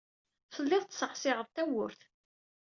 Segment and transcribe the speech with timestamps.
[0.53, 2.01] Telliḍ tettṣeɛṣiɛeḍ tawwurt.